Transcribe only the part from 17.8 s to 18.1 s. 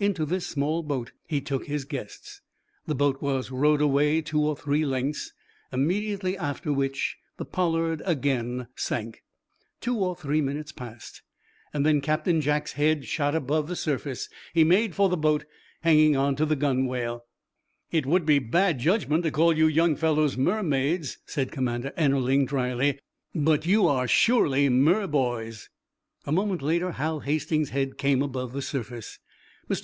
"It